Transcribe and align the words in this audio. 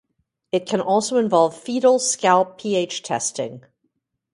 It 0.51 0.65
can 0.65 0.81
also 0.81 1.17
involve 1.17 1.55
fetal 1.55 1.99
scalp 1.99 2.57
pH 2.57 3.03
testing. 3.03 3.63